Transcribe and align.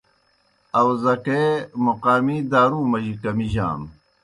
آؤزکے 0.79 1.41
موقامی 1.83 2.37
دارُو 2.51 2.79
مجی 2.91 3.13
کمِجانوْ۔ 3.21 3.87